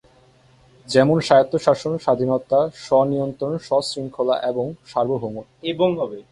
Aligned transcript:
যেমন 0.87 1.17
স্বায়ত্তশাসন, 1.19 1.93
স্বাধীনতা, 1.97 2.59
স্ব-নিয়ন্ত্রণ, 2.75 3.53
স্ব-শৃঙ্খলা 3.57 4.35
এবং 4.41 4.65
সার্বভৌমত্ব। 4.85 5.51